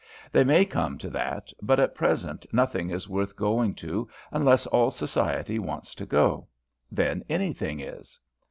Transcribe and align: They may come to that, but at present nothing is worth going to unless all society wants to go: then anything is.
They 0.31 0.43
may 0.43 0.65
come 0.65 0.97
to 0.97 1.11
that, 1.11 1.53
but 1.61 1.79
at 1.79 1.93
present 1.93 2.47
nothing 2.51 2.89
is 2.89 3.07
worth 3.07 3.35
going 3.35 3.75
to 3.75 4.09
unless 4.31 4.65
all 4.65 4.89
society 4.89 5.59
wants 5.59 5.93
to 5.93 6.07
go: 6.07 6.47
then 6.91 7.23
anything 7.29 7.79
is. 7.81 8.19